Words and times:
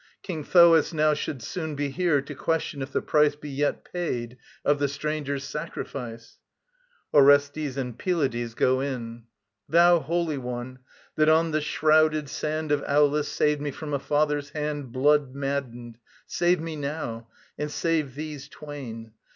King 0.23 0.43
Thoas 0.43 0.93
now 0.95 1.13
Should 1.13 1.43
soon 1.43 1.75
be 1.75 1.91
here 1.91 2.23
to 2.23 2.33
question 2.33 2.81
if 2.81 2.91
the 2.91 3.03
price 3.03 3.35
Be 3.35 3.51
yet 3.51 3.85
paid 3.85 4.35
of 4.65 4.79
the 4.79 4.87
strangers' 4.87 5.43
sacrifice. 5.43 6.39
[ORESTES 7.13 7.77
and 7.77 7.99
PYLADES 7.99 8.55
go 8.55 8.79
in.] 8.79 9.25
Thou 9.69 9.99
Holy 9.99 10.39
One, 10.39 10.79
that 11.17 11.29
on 11.29 11.51
the 11.51 11.61
shrouded 11.61 12.29
sand 12.29 12.71
Of 12.71 12.83
Aulis 12.87 13.27
saved 13.27 13.61
me 13.61 13.69
from 13.69 13.93
a 13.93 13.99
father's 13.99 14.49
hand 14.49 14.91
Blood 14.91 15.35
maddened, 15.35 15.99
save 16.25 16.59
me 16.59 16.75
now, 16.75 17.27
and 17.59 17.69
save 17.69 18.15
these 18.15 18.47
twain. 18.49 19.11